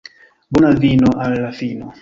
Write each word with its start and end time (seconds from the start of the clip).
Bona 0.55 0.71
vino 0.85 1.13
al 1.27 1.39
la 1.45 1.55
fino. 1.63 1.89